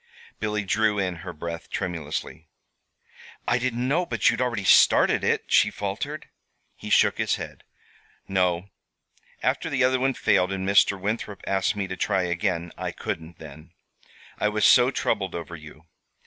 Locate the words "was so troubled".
14.49-15.35